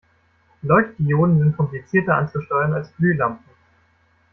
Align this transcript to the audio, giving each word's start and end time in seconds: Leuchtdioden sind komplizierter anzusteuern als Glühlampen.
Leuchtdioden 0.63 1.37
sind 1.37 1.57
komplizierter 1.57 2.15
anzusteuern 2.17 2.73
als 2.73 2.91
Glühlampen. 2.97 3.45